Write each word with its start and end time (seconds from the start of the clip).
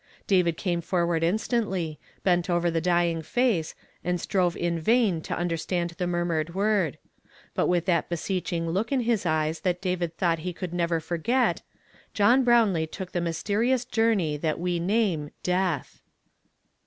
David 0.25 0.57
came 0.57 0.81
forward 0.81 1.21
instantly, 1.23 1.99
bent 2.23 2.49
over 2.49 2.71
the 2.71 2.81
dying 2.81 3.21
face, 3.21 3.75
and 4.03 4.19
strove 4.19 4.57
in 4.57 4.79
vain 4.79 5.21
to 5.21 5.37
understand 5.37 5.91
the 5.91 6.07
nun 6.07 6.27
mured 6.29 6.55
word; 6.55 6.97
but 7.53 7.67
with 7.67 7.85
that 7.85 8.09
beseeching 8.09 8.67
look 8.67 8.91
in 8.91 9.01
his 9.01 9.27
eyes 9.27 9.59
that 9.59 9.79
David 9.79 10.17
thouglit 10.17 10.39
he 10.39 10.53
could 10.53 10.73
never 10.73 10.99
forget, 10.99 11.61
John 12.15 12.43
Brownlee 12.43 12.87
took 12.87 13.11
the 13.11 13.21
mysterious 13.21 13.85
jour 13.85 14.15
ney 14.15 14.37
that 14.37 14.59
we 14.59 14.79
name 14.79 15.29
death. 15.43 16.01